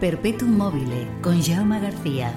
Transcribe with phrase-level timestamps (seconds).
[0.00, 2.32] Perpetuum mobile con Jaume García.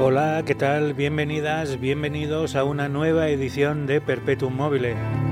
[0.00, 0.94] Hola, ¿qué tal?
[0.94, 5.23] Bienvenidas, bienvenidos a una nueva edición de Perpetuum Mobile.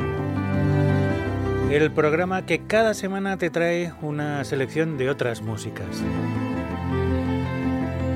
[1.73, 6.03] El programa que cada semana te trae una selección de otras músicas.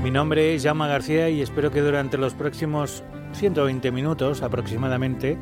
[0.03, 5.39] Mi nombre es Jaume García y espero que durante los próximos 120 minutos aproximadamente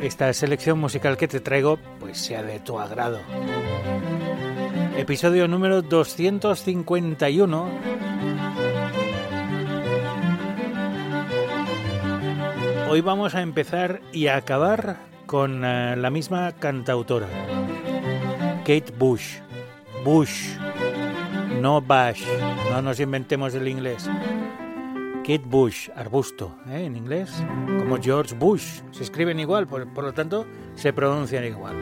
[0.00, 3.20] esta selección musical que te traigo pues sea de tu agrado.
[4.96, 7.68] Episodio número 251
[12.94, 17.26] Hoy vamos a empezar y a acabar con uh, la misma cantautora,
[18.58, 19.38] Kate Bush.
[20.04, 20.56] Bush,
[21.60, 22.22] no Bush,
[22.70, 24.08] no nos inventemos el inglés.
[25.24, 26.84] Kate Bush, arbusto, ¿eh?
[26.84, 27.44] en inglés,
[27.80, 28.82] como George Bush.
[28.92, 31.74] Se escriben igual, por, por lo tanto se pronuncian igual.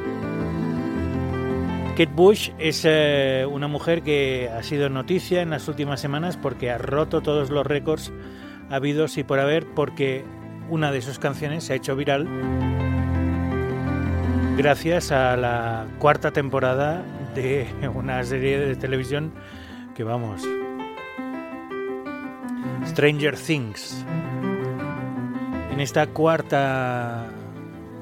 [1.90, 6.70] Kate Bush es eh, una mujer que ha sido noticia en las últimas semanas porque
[6.70, 8.10] ha roto todos los récords
[8.70, 10.24] habidos y por haber, porque
[10.72, 12.26] una de sus canciones se ha hecho viral
[14.56, 19.34] gracias a la cuarta temporada de una serie de televisión
[19.94, 20.42] que vamos.
[22.86, 24.02] Stranger Things.
[25.72, 27.26] En esta cuarta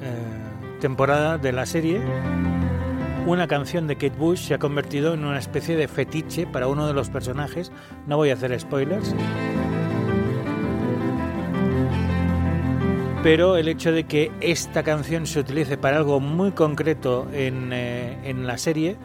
[0.01, 2.01] eh, temporada de la serie,
[3.27, 6.87] una canción de Kate Bush se ha convertido en una especie de fetiche para uno
[6.87, 7.73] de los personajes.
[8.07, 9.13] No voy a hacer spoilers.
[13.23, 18.19] Pero el hecho de que esta canción se utilice para algo muy concreto en, eh,
[18.25, 18.97] en, la serie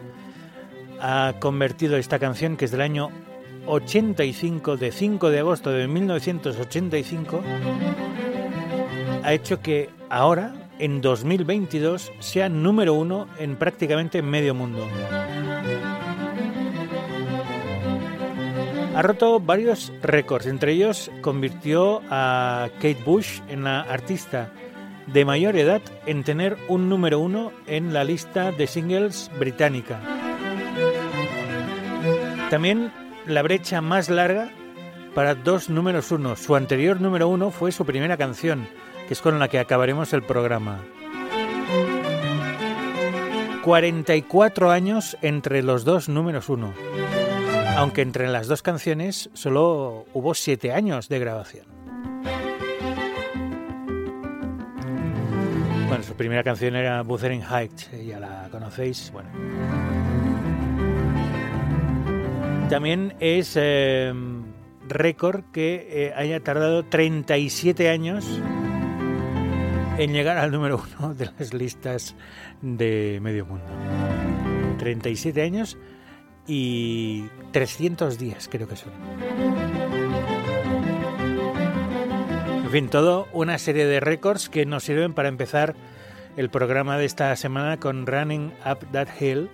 [1.00, 3.10] ha convertido esta canción, que es del año
[3.66, 7.42] 85, de 5 de agosto de 1985,
[9.22, 14.86] ha hecho que ahora, en 2022, sea número uno en prácticamente medio mundo.
[18.96, 24.50] Ha roto varios récords, entre ellos convirtió a Kate Bush en la artista
[25.06, 30.00] de mayor edad en tener un número uno en la lista de singles británica.
[32.48, 32.90] También
[33.26, 34.50] la brecha más larga
[35.14, 36.34] para dos números uno.
[36.34, 38.66] Su anterior número uno fue su primera canción,
[39.08, 40.78] que es con la que acabaremos el programa.
[43.62, 46.72] 44 años entre los dos números uno
[47.76, 51.66] aunque entre las dos canciones solo hubo siete años de grabación.
[55.86, 59.12] Bueno, su primera canción era Wuthering Heights, ya la conocéis.
[59.12, 59.28] Bueno.
[62.70, 64.12] También es eh,
[64.88, 68.26] récord que eh, haya tardado 37 años
[69.98, 72.16] en llegar al número uno de las listas
[72.62, 73.66] de medio mundo.
[74.78, 75.78] 37 años
[76.46, 78.92] y 300 días creo que son.
[82.64, 85.74] En fin, todo una serie de récords que nos sirven para empezar
[86.36, 89.48] el programa de esta semana con Running Up That Hill,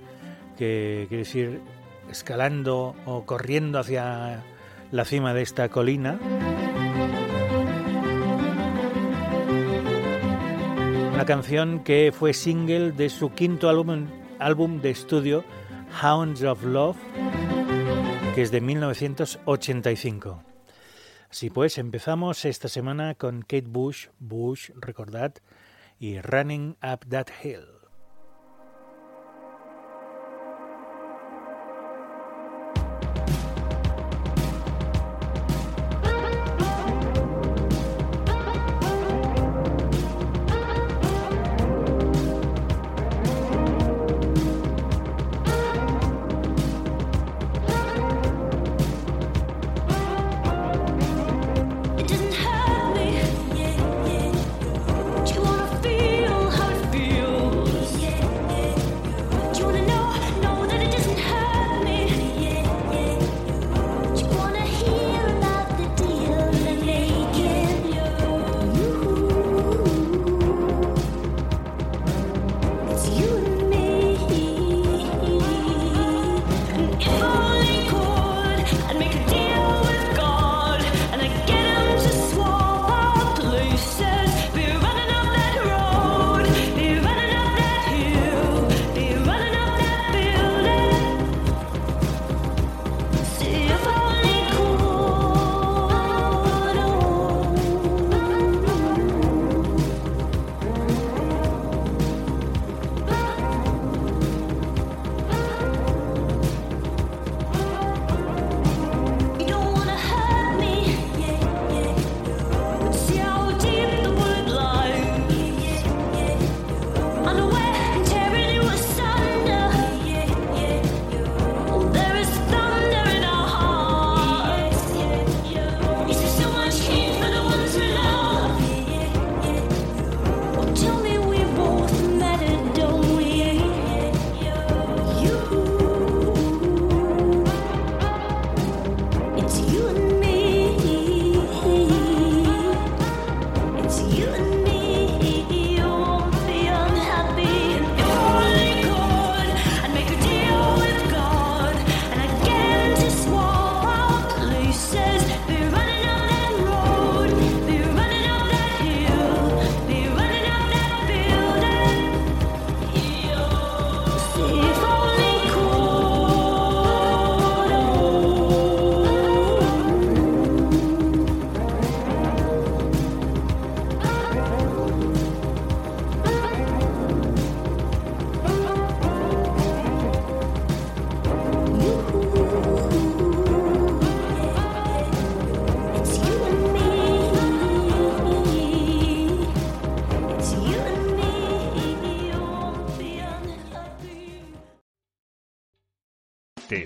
[0.57, 1.61] que quiere decir
[2.11, 4.43] escalando o corriendo hacia
[4.91, 6.19] la cima de esta colina.
[11.15, 14.07] Una canción que fue single de su quinto álbum,
[14.39, 15.45] álbum de estudio
[16.01, 16.97] Hounds of Love,
[18.35, 20.43] que es de 1985.
[21.31, 25.35] Así pues, empezamos esta semana con Kate Bush, Bush, recordad,
[25.99, 27.82] y Running Up That Hill.